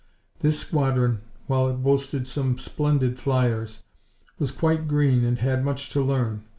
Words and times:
This 0.39 0.57
squadron, 0.59 1.21
while 1.45 1.69
it 1.69 1.83
boasted 1.83 2.25
some 2.25 2.57
splendid 2.57 3.19
flyers, 3.19 3.83
was 4.39 4.49
quite 4.51 4.87
green 4.87 5.23
and 5.23 5.37
had 5.37 5.63
much 5.63 5.91
to 5.91 6.01
learn. 6.01 6.43